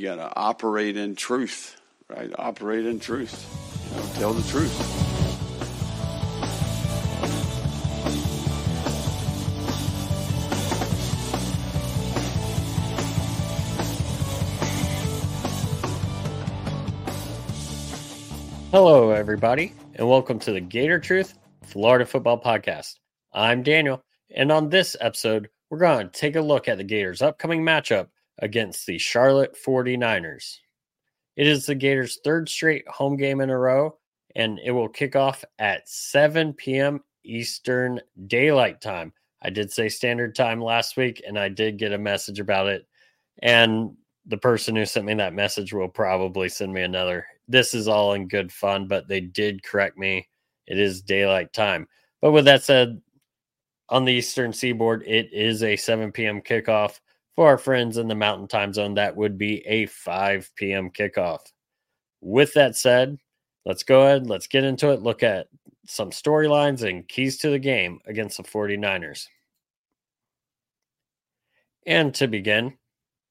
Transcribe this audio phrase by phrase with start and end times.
[0.00, 1.78] you got to operate in truth,
[2.08, 2.30] right?
[2.38, 3.46] Operate in truth.
[3.90, 4.74] You know, tell the truth.
[18.70, 22.94] Hello, everybody, and welcome to the Gator Truth Florida Football Podcast.
[23.34, 24.02] I'm Daniel,
[24.34, 28.06] and on this episode, we're going to take a look at the Gators' upcoming matchup
[28.40, 30.56] against the Charlotte 49ers.
[31.36, 33.96] It is the Gators' third straight home game in a row,
[34.34, 37.00] and it will kick off at 7 p.m.
[37.24, 39.12] Eastern Daylight Time.
[39.42, 42.86] I did say standard time last week, and I did get a message about it.
[43.42, 47.26] And the person who sent me that message will probably send me another.
[47.48, 50.28] This is all in good fun, but they did correct me.
[50.66, 51.88] It is daylight time.
[52.20, 53.00] But with that said,
[53.88, 56.42] on the Eastern Seaboard, it is a 7 p.m.
[56.42, 57.00] kickoff.
[57.40, 60.90] For our friends in the Mountain Time Zone, that would be a 5 p.m.
[60.90, 61.40] kickoff.
[62.20, 63.16] With that said,
[63.64, 65.00] let's go ahead, let's get into it.
[65.00, 65.46] Look at
[65.86, 69.24] some storylines and keys to the game against the 49ers.
[71.86, 72.74] And to begin,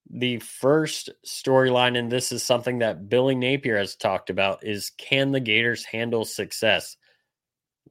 [0.09, 5.31] the first storyline, and this is something that Billy Napier has talked about, is can
[5.31, 6.97] the Gators handle success?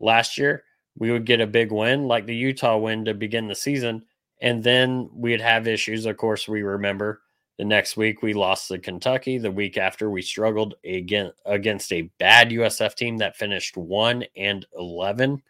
[0.01, 0.65] Last year,
[0.97, 4.03] we would get a big win like the Utah win to begin the season,
[4.41, 6.07] and then we'd have issues.
[6.07, 7.23] Of course, we remember
[7.59, 9.39] the next week we lost to Kentucky.
[9.39, 14.65] The week after, we struggled again against a bad USF team that finished one and
[14.77, 15.43] eleven,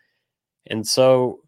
[0.66, 1.40] and so,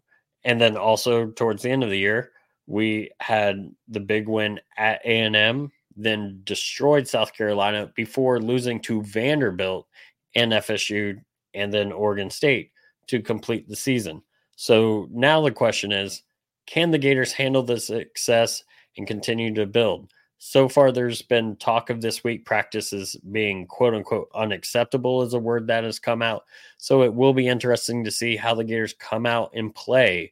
[0.43, 2.31] and then also towards the end of the year,
[2.67, 9.87] we had the big win at A&M, then destroyed South Carolina before losing to Vanderbilt
[10.35, 11.19] and FSU
[11.53, 12.71] and then Oregon State
[13.07, 14.21] to complete the season.
[14.55, 16.23] So now the question is
[16.71, 18.63] can the Gators handle the success
[18.95, 20.09] and continue to build?
[20.37, 25.39] So far, there's been talk of this week practices being quote unquote unacceptable, is a
[25.39, 26.45] word that has come out.
[26.77, 30.31] So it will be interesting to see how the Gators come out and play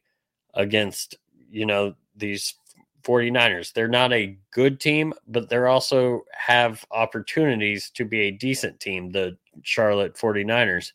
[0.54, 1.16] against,
[1.50, 2.54] you know, these
[3.02, 3.74] 49ers.
[3.74, 9.12] They're not a good team, but they're also have opportunities to be a decent team,
[9.12, 10.92] the Charlotte 49ers.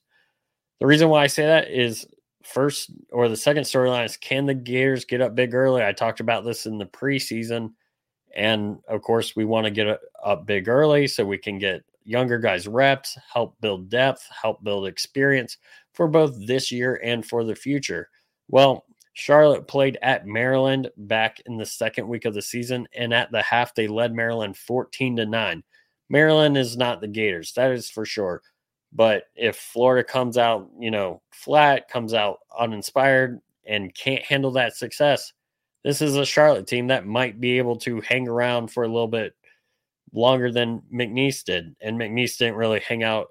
[0.79, 2.07] The reason why I say that is
[2.45, 5.83] first or the second storyline is can the Gators get up big early?
[5.83, 7.73] I talked about this in the preseason.
[8.35, 12.38] And of course, we want to get up big early so we can get younger
[12.38, 15.57] guys reps, help build depth, help build experience
[15.94, 18.09] for both this year and for the future.
[18.50, 23.31] Well, Charlotte played at Maryland back in the second week of the season, and at
[23.31, 25.63] the half, they led Maryland 14 to 9.
[26.09, 28.41] Maryland is not the Gators, that is for sure.
[28.95, 34.78] But if Florida comes out, you know, flat, comes out uninspired, and can't handle that
[34.78, 35.33] success,
[35.83, 39.07] this is a Charlotte team that might be able to hang around for a little
[39.07, 39.35] bit
[40.13, 41.75] longer than McNeese did.
[41.81, 43.28] And McNeese didn't really hang out,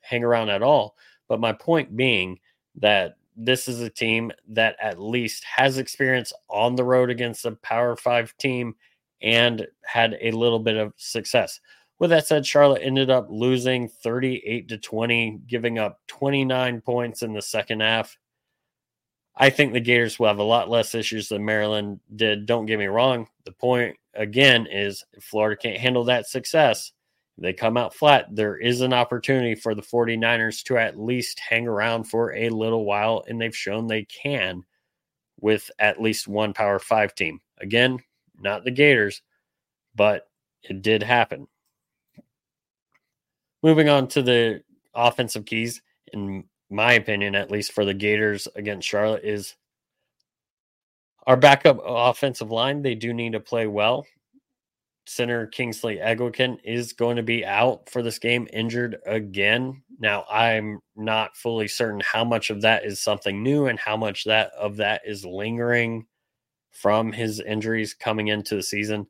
[0.00, 0.94] hang around at all.
[1.26, 2.38] But my point being
[2.76, 7.52] that this is a team that at least has experience on the road against a
[7.52, 8.74] Power Five team
[9.20, 11.60] and had a little bit of success.
[11.98, 17.32] With that said, Charlotte ended up losing 38 to 20, giving up 29 points in
[17.32, 18.16] the second half.
[19.36, 22.46] I think the Gators will have a lot less issues than Maryland did.
[22.46, 23.28] Don't get me wrong.
[23.44, 26.92] The point, again, is if Florida can't handle that success,
[27.36, 31.68] they come out flat, there is an opportunity for the 49ers to at least hang
[31.68, 34.64] around for a little while, and they've shown they can
[35.40, 37.40] with at least one Power Five team.
[37.58, 37.98] Again,
[38.40, 39.22] not the Gators,
[39.94, 40.28] but
[40.62, 41.46] it did happen.
[43.62, 44.62] Moving on to the
[44.94, 45.82] offensive keys,
[46.12, 49.54] in my opinion, at least for the Gators against Charlotte, is
[51.26, 52.82] our backup offensive line.
[52.82, 54.06] They do need to play well
[55.08, 59.82] center Kingsley Eguakun is going to be out for this game, injured again.
[59.98, 64.24] Now, I'm not fully certain how much of that is something new and how much
[64.24, 66.06] that of that is lingering
[66.70, 69.06] from his injuries coming into the season.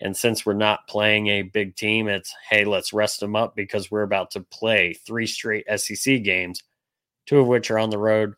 [0.00, 3.90] And since we're not playing a big team, it's hey, let's rest him up because
[3.90, 6.62] we're about to play three straight SEC games,
[7.26, 8.34] two of which are on the road.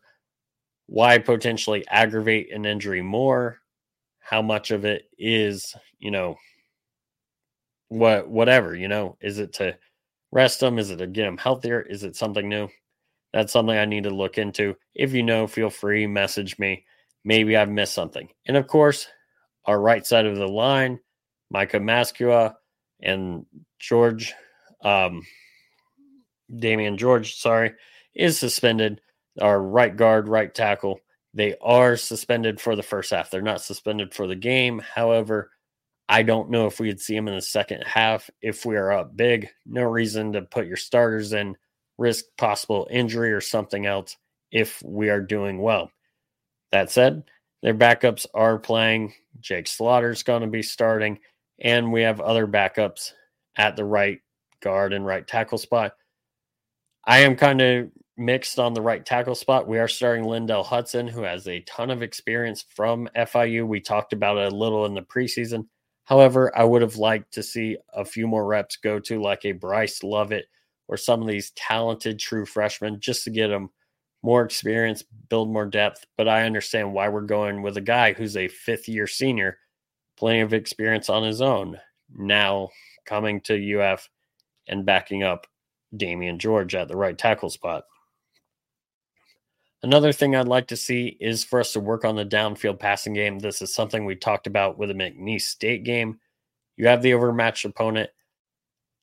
[0.85, 3.59] Why potentially aggravate an injury more?
[4.19, 6.37] How much of it is, you know,
[7.89, 9.17] what whatever you know?
[9.21, 9.77] Is it to
[10.31, 11.81] rest them is it to get them healthier?
[11.81, 12.69] Is it something new?
[13.33, 14.75] That's something i need to look into.
[14.95, 16.85] If you know feel free message me.
[17.23, 18.29] Maybe i've missed something.
[18.45, 19.07] And of course
[19.65, 20.99] our right side of the line
[21.49, 22.55] micah Mazzccua
[23.01, 23.45] and
[23.79, 24.33] george
[24.83, 25.21] um
[26.51, 27.73] Damieon george sorry
[28.15, 29.01] is suspended
[29.41, 30.99] our right guard right tackle
[31.33, 35.51] they are suspended for the first half they're not suspended for the game however
[36.09, 39.15] I don't know if we'd see them in the second half if we are up
[39.15, 39.49] big.
[39.65, 41.57] No reason to put your starters in,
[41.97, 44.15] risk possible injury or something else
[44.51, 45.91] if we are doing well.
[46.71, 47.23] That said,
[47.61, 49.13] their backups are playing.
[49.41, 51.19] Jake Slaughter's going to be starting,
[51.59, 53.13] and we have other backups
[53.55, 54.19] at the right
[54.61, 55.93] guard and right tackle spot.
[57.05, 59.67] I am kind of mixed on the right tackle spot.
[59.67, 63.65] We are starting Lyndell Hudson, who has a ton of experience from FIU.
[63.67, 65.67] We talked about it a little in the preseason.
[66.05, 69.51] However, I would have liked to see a few more reps go to like a
[69.51, 70.45] Bryce Lovett
[70.87, 73.69] or some of these talented true freshmen just to get them
[74.23, 76.05] more experience, build more depth.
[76.17, 79.59] But I understand why we're going with a guy who's a fifth year senior,
[80.17, 81.77] plenty of experience on his own,
[82.15, 82.69] now
[83.05, 84.09] coming to UF
[84.67, 85.47] and backing up
[85.95, 87.83] Damieon George at the right tackle spot.
[89.83, 93.13] Another thing I'd like to see is for us to work on the downfield passing
[93.13, 93.39] game.
[93.39, 96.19] This is something we talked about with the McNeese State game.
[96.77, 98.09] You have the overmatched opponent.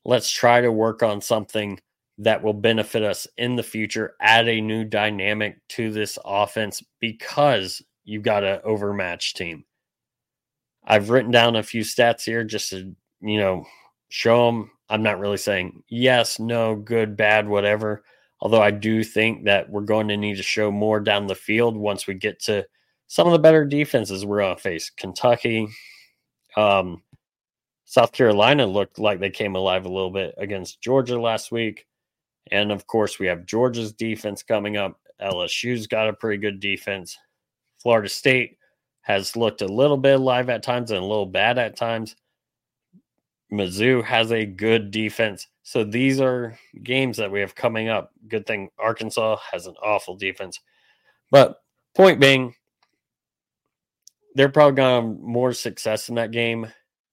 [0.04, 1.80] Let's try to work on something
[2.18, 7.82] that will benefit us in the future, add a new dynamic to this offense because
[8.04, 9.64] you've got an overmatched team.
[10.86, 13.64] I've written down a few stats here just to, you know,
[14.08, 14.70] show them.
[14.88, 18.04] I'm not really saying yes, no, good, bad, whatever.
[18.40, 21.76] Although I do think that we're going to need to show more down the field
[21.76, 22.66] once we get to
[23.06, 24.90] some of the better defenses we're going to face.
[24.90, 25.68] Kentucky,
[26.56, 27.02] um,
[27.86, 31.86] South Carolina looked like they came alive a little bit against Georgia last week.
[32.50, 35.00] And of course, we have Georgia's defense coming up.
[35.22, 37.16] LSU's got a pretty good defense.
[37.78, 38.58] Florida State
[39.04, 42.16] has looked a little bit alive at times and a little bad at times.
[43.52, 45.46] Mizzou has a good defense.
[45.62, 48.12] So these are games that we have coming up.
[48.28, 50.58] Good thing Arkansas has an awful defense.
[51.30, 51.60] But
[51.94, 52.54] point being,
[54.34, 56.66] they're probably going to have more success in that game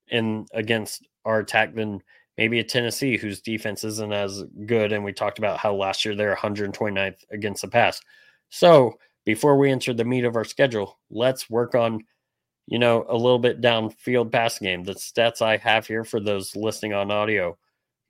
[0.08, 2.02] in against our attack than
[2.38, 4.94] maybe a Tennessee whose defense isn't as good.
[4.94, 8.02] And we talked about how last year they're 129th against the pass.
[8.50, 12.04] So before we enter the meat of our schedule, let's work on,
[12.68, 14.84] you know, a little bit downfield passing game.
[14.84, 17.58] The stats I have here for those listening on audio.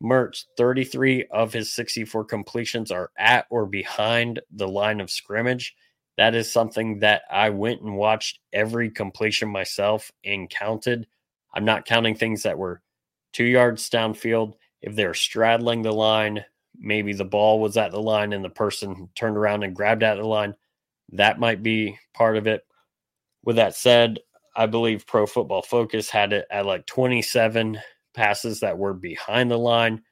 [0.01, 5.75] Mertz, 33 of his 64 completions are at or behind the line of scrimmage.
[6.17, 11.07] That is something that I went and watched every completion myself and counted.
[11.53, 12.81] I'm not counting things that were
[13.33, 14.53] two yards downfield.
[14.81, 16.43] If they're straddling the line,
[16.77, 20.15] maybe the ball was at the line and the person turned around and grabbed at
[20.15, 20.55] the line.
[21.11, 22.65] That might be part of it.
[23.43, 24.19] With that said,
[24.55, 27.79] I believe Pro Football Focus had it at like 27
[28.13, 30.03] passes that were behind the line,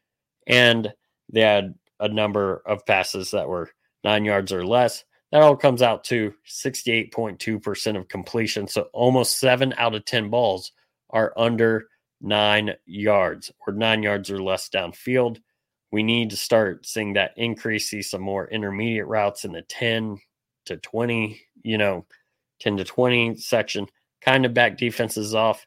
[0.47, 0.91] and
[1.31, 3.69] they had a number of passes that were
[4.03, 5.03] nine yards or less.
[5.31, 8.67] That all comes out to 68.2% of completion.
[8.67, 10.71] So almost seven out of 10 balls
[11.11, 11.87] are under
[12.21, 15.39] nine yards or nine yards or less downfield.
[15.91, 20.19] We need to start seeing that increase, see some more intermediate routes in the 10
[20.69, 22.05] to 20, you know,
[22.61, 23.87] 10 to 20 section,
[24.21, 25.65] kind of back defenses off.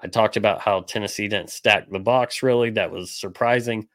[0.00, 2.70] I talked about how Tennessee didn't stack the box really.
[2.70, 3.88] That was surprising.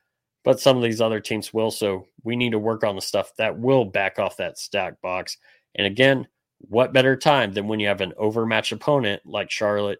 [0.44, 1.72] But some of these other teams will.
[1.72, 5.38] So we need to work on the stuff that will back off that stack box.
[5.76, 6.28] And again,
[6.60, 10.00] what better time than when you have an overmatched opponent like Charlotte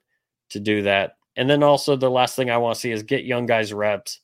[0.50, 3.26] to do that and then also the last thing I want to see is get
[3.26, 4.20] young guys reps,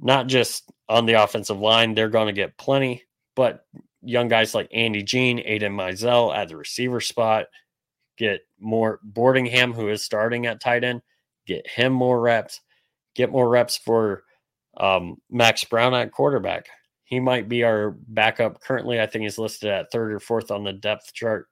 [0.00, 1.94] not just on the offensive line.
[1.94, 3.04] They're going to get plenty,
[3.34, 3.66] but
[4.06, 7.46] young guys like Andy Jean, Aidan Mizell at the receiver spot,
[8.16, 11.02] get more Boardingham, who is starting at tight end,
[11.46, 12.60] get him more reps,
[13.14, 14.22] get more reps for
[14.76, 16.68] um, Max Brown at quarterback.
[17.04, 18.60] He might be our backup.
[18.60, 21.48] Currently, I think he's listed at third or fourth on the depth chart.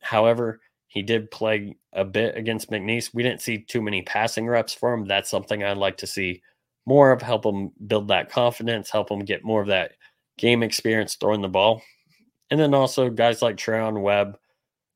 [0.00, 3.14] However, he did play a bit against McNeese.
[3.14, 5.06] We didn't see too many passing reps for him.
[5.06, 6.42] That's something I'd like to see
[6.86, 9.92] more of, help him build that confidence, help him get more of that
[10.38, 11.82] game experience throwing the ball.
[12.50, 14.38] And then also guys like Treyaun Webb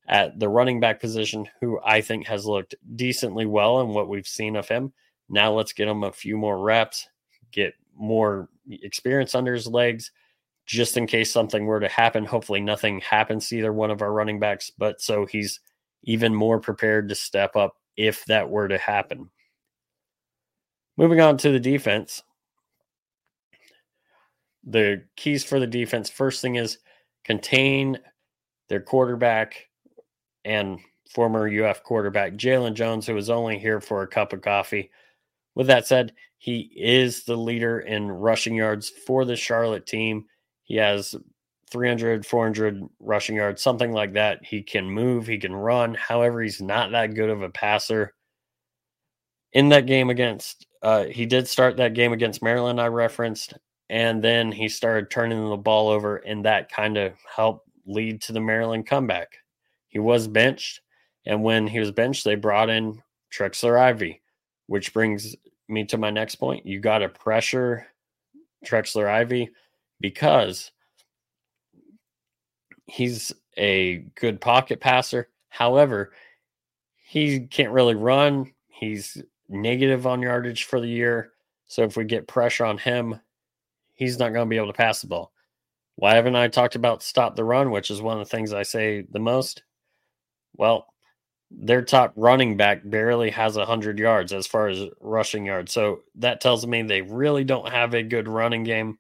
[0.09, 4.27] at the running back position, who I think has looked decently well in what we've
[4.27, 4.93] seen of him.
[5.29, 7.09] Now let's get him a few more reps,
[7.53, 10.11] get more experience under his legs,
[10.67, 12.25] just in case something were to happen.
[12.25, 15.61] Hopefully, nothing happens to either one of our running backs, but so he's
[16.05, 19.31] even more prepared to step up if that were to happen.
[20.97, 22.23] Moving on to the defense.
[24.69, 26.79] The keys for the defense first thing is
[27.25, 27.99] contain
[28.69, 29.69] their quarterback
[30.45, 30.79] and
[31.11, 34.91] former UF quarterback, Jalon Jones, who was only here for a cup of coffee.
[35.55, 40.27] With that said, he is the leader in rushing yards for the Charlotte team.
[40.65, 41.17] He has
[41.71, 44.45] 300, 400 rushing yards, something like that.
[44.45, 45.95] He can move, he can run.
[45.95, 48.15] However, he's not that good of a passer.
[49.53, 53.55] in that game against, uh, he did start that game against Maryland, I referenced,
[53.91, 58.33] and then he started turning the ball over, and that kind of helped lead to
[58.33, 59.39] the Maryland comeback.
[59.89, 60.81] He was benched,
[61.27, 63.03] and when he was benched, they brought in
[63.33, 64.21] Trexler Ivey,
[64.67, 65.35] which brings
[65.69, 66.67] me to my next point.
[66.67, 67.87] You got to pressure
[68.67, 69.51] Trexler Ivey
[70.01, 70.73] because
[72.87, 75.29] he's a good pocket passer.
[75.49, 76.13] However,
[76.97, 78.53] he can't really run.
[78.67, 81.33] He's negative on yardage for the year.
[81.67, 83.21] So if we get pressure on him,
[83.99, 85.33] he's not going to be able to pass the ball.
[85.97, 88.63] Why haven't I talked about stop the run, which is one of the things I
[88.63, 89.65] say the most?
[90.57, 90.87] Well,
[91.51, 95.73] their top running back barely has 100 yards as far as rushing yards.
[95.73, 98.99] So that tells me they really don't have a good running game.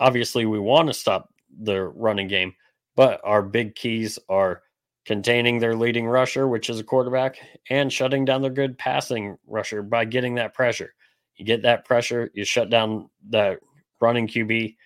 [0.00, 1.28] Obviously, we want to stop
[1.60, 2.54] the running game,
[2.96, 4.62] but our big keys are
[5.04, 7.36] containing their leading rusher, which is a quarterback,
[7.68, 10.94] and shutting down their good passing rusher by getting that pressure.
[11.36, 13.58] You get that pressure, you shut down the
[14.04, 14.76] running QB.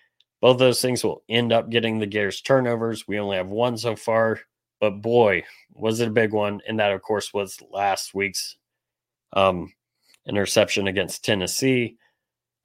[0.41, 3.07] Both those things will end up getting the Gators turnovers.
[3.07, 4.39] We only have one so far,
[4.79, 6.61] but boy, was it a big one.
[6.67, 8.55] And that, of course, was last week's
[9.33, 9.73] um,
[10.25, 11.97] interception against Tennessee.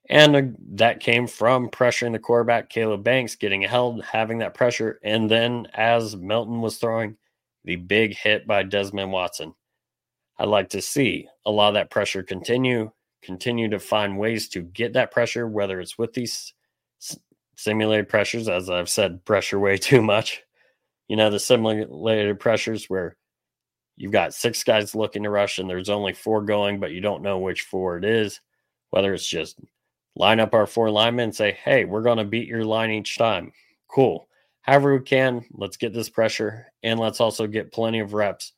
[0.08, 5.00] And that came from pressuring the quarterback, Caleb Banks, getting held, having that pressure.
[5.02, 7.16] And then as Milton was throwing,
[7.64, 9.54] the big hit by Desmond Watson.
[10.38, 12.90] I'd like to see a lot of that pressure continue,
[13.24, 16.52] continue to find ways to get that pressure, whether it's with these
[17.56, 20.42] simulated pressures, as I've said, pressure way too much.
[21.08, 23.16] You know, the simulated pressures where
[23.96, 27.22] you've got six guys looking to rush and there's only four going, but you don't
[27.22, 28.40] know which four it is,
[28.90, 29.58] whether it's just
[30.16, 33.18] line up our four linemen and say, hey, we're going to beat your line each
[33.18, 33.52] time.
[33.88, 34.28] Cool.
[34.62, 38.52] However, we can, let's get this pressure and let's also get plenty of reps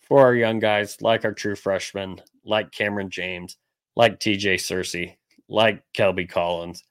[0.00, 3.56] for our young guys, like our true freshmen, like Kamran James,
[3.96, 5.16] like TJ Searcy,
[5.48, 6.84] like Kelby Collins,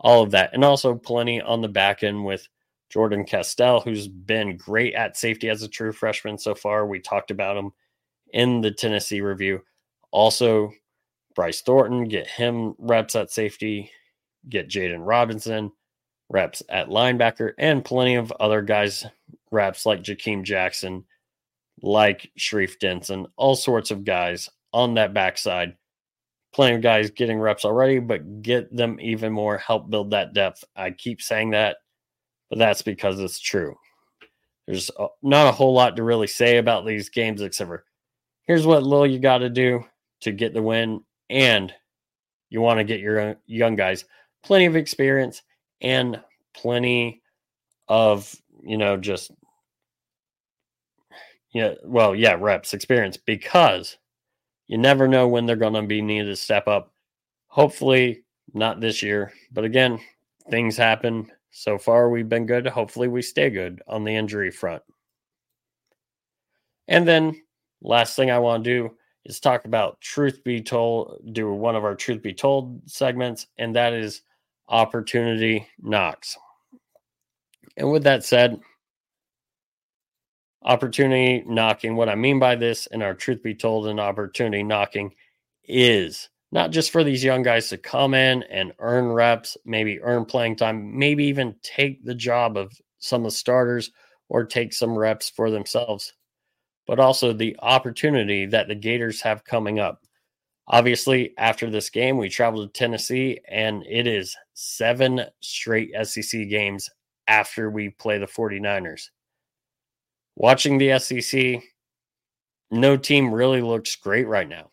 [0.00, 0.50] all of that.
[0.52, 2.48] And also plenty on the back end with
[2.90, 6.86] Jordan Castell, who's been great at safety as a true freshman so far.
[6.86, 7.72] We talked about him
[8.32, 9.62] in the Tennessee review.
[10.10, 10.72] Also,
[11.34, 13.90] Bryce Thornton, get him reps at safety,
[14.48, 15.72] get Jaden Robinson
[16.28, 19.04] reps at linebacker, and plenty of other guys
[19.50, 21.04] reps like Jakeem Jackson,
[21.82, 25.76] like Sharif Denson, all sorts of guys on that backside.
[26.56, 30.64] Plenty of guys getting reps already, but get them even more, help build that depth.
[30.74, 31.76] I keep saying that
[32.48, 33.76] but that's because it's true.
[34.66, 34.90] There's
[35.22, 37.84] not a whole lot to really say about these games except for
[38.44, 39.84] here's what little you got to do
[40.20, 41.72] to get the win, and
[42.50, 44.04] you want to get your young guys
[44.42, 45.42] plenty of experience
[45.80, 46.20] and
[46.54, 47.22] plenty
[47.88, 49.30] of you know just
[51.52, 53.96] yeah well yeah reps experience because
[54.66, 56.92] you never know when they're going to be needed to step up
[57.46, 59.98] hopefully not this year but again
[60.50, 62.66] things happen so far, we've been good.
[62.66, 64.82] Hopefully, we stay good on the injury front.
[66.86, 67.42] And then,
[67.80, 71.82] last thing I want to do is talk about truth be told, do one of
[71.82, 74.20] our truth be told segments, and that is
[74.68, 76.36] opportunity knocks.
[77.78, 78.60] And with that said,
[80.62, 85.14] opportunity knocking, what I mean by this and our truth be told and opportunity knocking
[85.64, 90.24] is not just for these young guys to come in and earn reps, maybe earn
[90.24, 93.90] playing time, maybe even take the job of some of the starters
[94.28, 96.12] or take some reps for themselves,
[96.86, 100.02] but also the opportunity that the Gators have coming up.
[100.68, 106.90] Obviously, after this game, we traveled to Tennessee, and it is seven straight SEC games
[107.28, 109.10] after we play the 49ers.
[110.36, 111.62] Watching the SEC,
[112.70, 114.70] no team really looks great right now.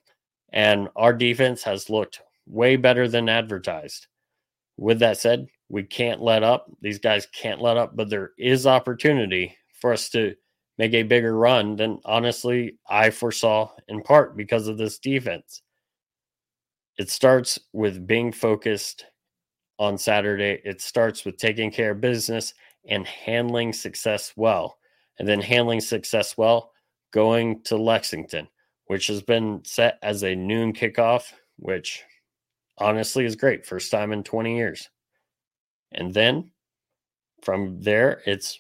[0.52, 4.08] And our defense has looked way better than advertised.
[4.78, 6.70] With that said, we can't let up.
[6.82, 10.36] These guys can't let up, but there is opportunity for us to
[10.78, 15.62] make a bigger run than honestly I foresaw in part because of this defense.
[16.98, 19.06] It starts with being focused
[19.80, 20.62] on Saturday.
[20.66, 22.54] It starts with taking care of business
[22.88, 24.78] and handling success well.
[25.20, 26.72] And then handling success well,
[27.12, 28.48] going to Lexington
[28.88, 32.04] which has been set as a noon kickoff, which
[32.78, 33.66] honestly is great.
[33.66, 34.90] First time in 20 years.
[35.92, 36.52] And then
[37.42, 38.60] from there, it's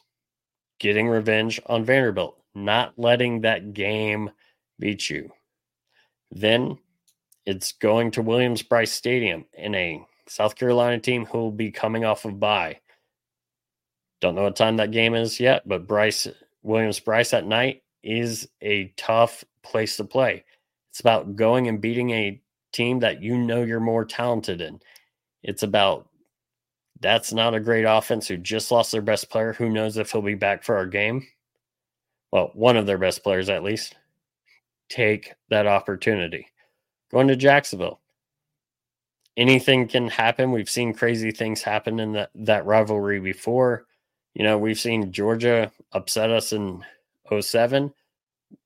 [0.79, 4.31] getting revenge on Vanderbilt, not letting that game
[4.79, 5.29] beat you.
[6.31, 6.77] Then
[7.45, 12.05] it's going to Williams Brice Stadium in a South Carolina team who will be coming
[12.05, 12.79] off of bye.
[14.23, 16.29] Don't know what time that game is yet, but Bryce
[16.61, 20.45] Williams Bryce at night is a tough place to play.
[20.91, 24.79] It's about going and beating a team that you know you're more talented in.
[25.43, 26.07] It's about
[27.01, 29.51] that's not a great offense who just lost their best player.
[29.51, 31.27] Who knows if he'll be back for our game?
[32.31, 33.97] Well, one of their best players at least.
[34.87, 36.47] Take that opportunity.
[37.11, 37.99] Going to Jacksonville.
[39.35, 40.53] Anything can happen.
[40.53, 43.85] We've seen crazy things happen in that, that rivalry before.
[44.33, 46.83] You know, we've seen Georgia upset us in
[47.39, 47.93] 07.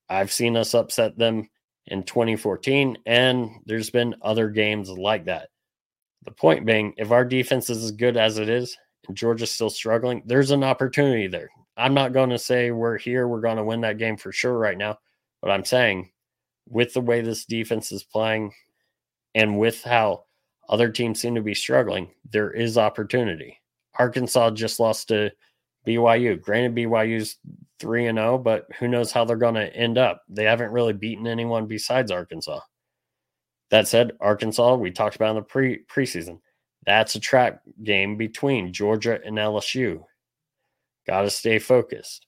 [0.08, 1.48] I've seen us upset them
[1.86, 5.48] in 2014, and there's been other games like that.
[6.24, 9.70] The point being, if our defense is as good as it is and Georgia's still
[9.70, 11.50] struggling, there's an opportunity there.
[11.76, 14.58] I'm not going to say we're here, we're going to win that game for sure
[14.58, 14.98] right now,
[15.40, 16.10] but I'm saying
[16.68, 18.52] with the way this defense is playing
[19.34, 20.24] and with how
[20.68, 23.58] other teams seem to be struggling, there is opportunity.
[23.98, 25.30] Arkansas just lost to
[25.88, 26.40] BYU.
[26.40, 27.36] Granted, BYU's
[27.80, 30.22] 3 and 0, but who knows how they're going to end up.
[30.28, 32.60] They haven't really beaten anyone besides Arkansas.
[33.70, 36.40] That said, Arkansas, we talked about in the pre preseason.
[36.86, 40.04] That's a trap game between Georgia and LSU.
[41.06, 42.26] Got to stay focused.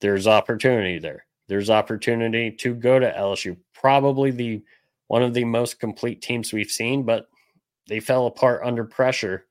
[0.00, 1.26] There's opportunity there.
[1.48, 3.56] There's opportunity to go to LSU.
[3.74, 4.62] Probably the
[5.08, 7.26] one of the most complete teams we've seen, but
[7.88, 9.46] they fell apart under pressure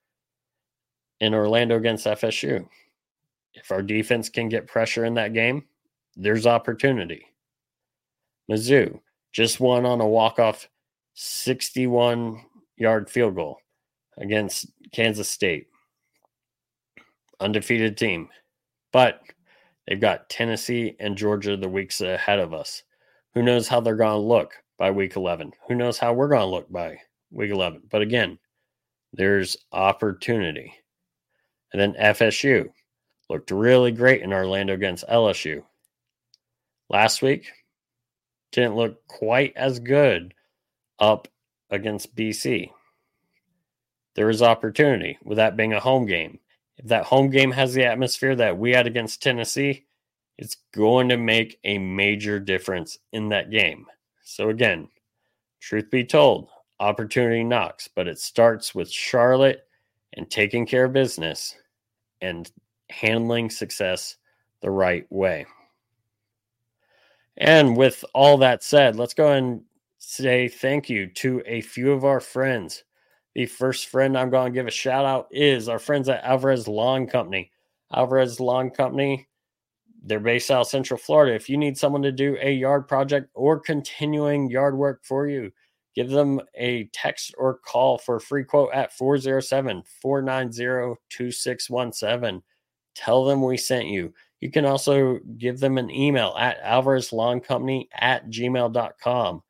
[1.19, 2.67] in Orlando against FSU.
[3.53, 5.65] If our defense can get pressure in that game,
[6.15, 7.25] there's opportunity.
[8.49, 8.99] Mizzou
[9.31, 10.67] just won on a walk-off
[11.13, 12.41] 61
[12.77, 13.59] yard field goal
[14.17, 15.67] against Kansas State.
[17.39, 18.29] Undefeated team.
[18.91, 19.21] But
[19.87, 22.83] they've got Tennessee and Georgia the weeks ahead of us.
[23.33, 25.53] Who knows how they're going to look by week 11?
[25.67, 26.97] Who knows how we're going to look by
[27.31, 27.83] week 11?
[27.89, 28.37] But again,
[29.13, 30.73] there's opportunity.
[31.71, 32.69] And then FSU
[33.31, 35.63] looked really great in Orlando against LSU.
[36.89, 37.49] Last week,
[38.51, 40.33] didn't look quite as good
[40.99, 41.29] up
[41.69, 42.71] against BC.
[44.15, 46.39] There is opportunity with that being a home game.
[46.75, 49.85] If that home game has the atmosphere that we had against Tennessee,
[50.37, 53.85] it's going to make a major difference in that game.
[54.23, 54.89] So, again,
[55.61, 56.49] truth be told,
[56.81, 59.65] opportunity knocks, but it starts with Charlotte
[60.11, 61.55] and taking care of business
[62.19, 62.51] and
[62.91, 64.17] handling success
[64.61, 65.45] the right way.
[67.37, 69.61] And with all that said, let's go and
[69.97, 72.83] say thank you to a few of our friends.
[73.33, 76.67] The first friend I'm going to give a shout out is our friends at Alvarez
[76.67, 77.51] Lawn Company.
[77.93, 79.27] Alvarez Lawn Company,
[80.03, 81.33] they're based out of Central Florida.
[81.33, 85.51] If you need someone to do a yard project or continuing yard work for you,
[85.95, 92.43] give them a text or call for a free quote at 407 490 2617.
[92.95, 94.13] Tell them we sent you.
[94.39, 99.43] You can also give them an email at Alvarez Lawn Company at gmail.com.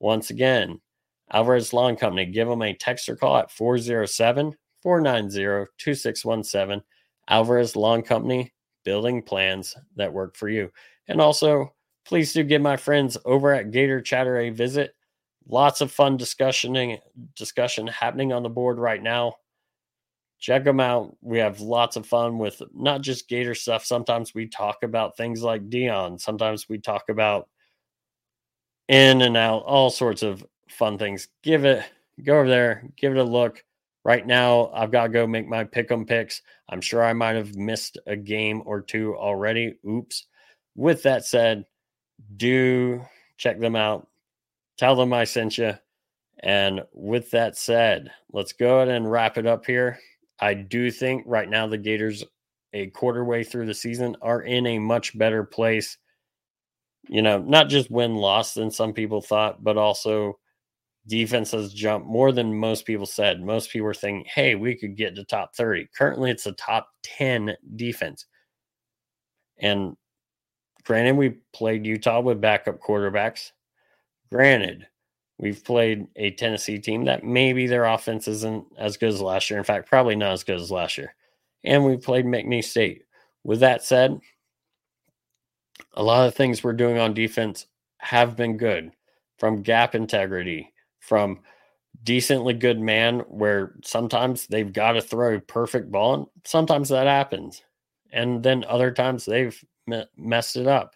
[0.00, 0.80] Once again,
[1.30, 6.82] Alvarez Lawn Company, give them a text or call at 407 490 2617.
[7.28, 8.52] Alvarez Lawn Company,
[8.84, 10.70] building plans that work for you.
[11.08, 11.74] And also,
[12.06, 14.94] please do give my friends over at Gator Chatter a visit.
[15.46, 16.98] Lots of fun discussioning
[17.36, 19.34] discussion happening on the board right now.
[20.40, 21.16] Check them out.
[21.20, 23.84] We have lots of fun with not just Gator stuff.
[23.84, 26.20] Sometimes we talk about things like Deion.
[26.20, 27.48] Sometimes we talk about
[28.88, 31.28] in and out, all sorts of fun things.
[31.42, 31.84] Give it,
[32.22, 33.64] go over there, give it a look.
[34.04, 36.40] Right now, I've got to go make my pick 'em picks.
[36.68, 39.74] I'm sure I might have missed a game or two already.
[39.86, 40.24] Oops.
[40.76, 41.66] With that said,
[42.36, 43.04] do
[43.36, 44.08] check them out.
[44.78, 45.74] Tell them I sent you.
[46.40, 49.98] And with that said, let's go ahead and wrap it up here.
[50.40, 52.24] I do think right now the Gators,
[52.72, 55.98] a quarter way through the season, are in a much better place
[57.08, 60.38] you know, not just win loss than some people thought, but also
[61.06, 63.42] defense has jumped more than most people said.
[63.42, 65.88] Most people were thinking, hey, we could get to top 30.
[65.96, 68.26] Currently, it's a top 10 defense.
[69.58, 69.96] And
[70.84, 73.52] granted, we played Utah with backup quarterbacks.
[74.30, 74.86] Granted,
[75.38, 79.58] we've played a Tennessee team that maybe their offense isn't as good as last year.
[79.58, 81.14] In fact, probably not as good as last year.
[81.64, 83.04] And we played McNeese State.
[83.44, 84.20] With that said,
[85.94, 87.66] a lot of things we're doing on defense
[87.98, 88.92] have been good
[89.38, 91.40] from gap integrity, from
[92.02, 97.06] decently good man, where sometimes they've got to throw a perfect ball, and sometimes that
[97.06, 97.62] happens.
[98.12, 99.64] And then other times they've
[100.16, 100.94] messed it up.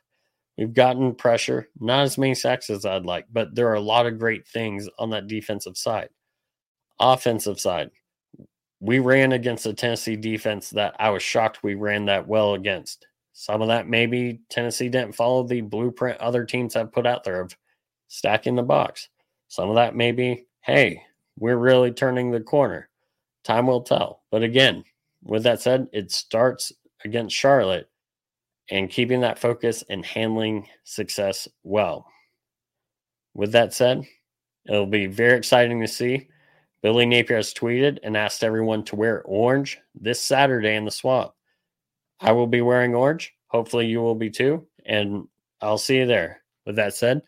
[0.59, 4.07] We've gotten pressure, not as many sacks as I'd like, but there are a lot
[4.07, 6.11] of great things on that defensive side.
[7.01, 7.91] Offensive side,
[8.81, 13.07] we ran against a Tennessee defense that I was shocked we ran that well against.
[13.33, 17.41] Some of that maybe Tennessee didn't follow the blueprint other teams have put out there
[17.41, 17.57] of
[18.09, 19.09] stacking the box.
[19.49, 21.03] Some of that maybe, hey,
[21.39, 22.89] we're really turning the corner.
[23.43, 24.23] Time will tell.
[24.31, 24.85] But again,
[25.23, 26.73] with that said, it starts
[27.05, 27.89] against Charlotte
[28.71, 32.07] and keeping that focus and handling success well.
[33.35, 34.05] With that said,
[34.67, 36.29] it'll be very exciting to see.
[36.83, 41.33] Billy Napier has tweeted and asked everyone to wear orange this Saturday in the swamp.
[42.21, 43.33] I will be wearing orange.
[43.49, 44.67] Hopefully, you will be too.
[44.85, 45.29] And
[45.61, 46.43] I'll see you there.
[46.67, 47.23] With that said,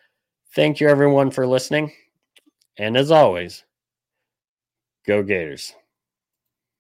[0.55, 1.93] thank you everyone for listening.
[2.79, 3.65] And as always,
[5.07, 5.75] go Gators.